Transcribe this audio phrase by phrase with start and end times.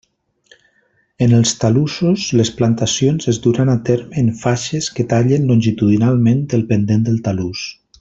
[1.25, 6.69] En els talussos les plantacions es duran a terme en faixes que tallen longitudinalment el
[6.75, 7.67] pendent del talús.